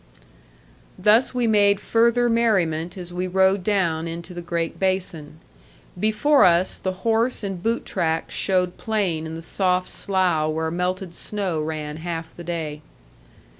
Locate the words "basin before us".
4.79-6.75